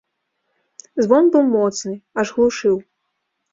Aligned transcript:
Звон 1.03 1.29
быў 1.37 1.45
моцны, 1.57 1.93
аж 2.25 2.35
глушыў. 2.41 2.75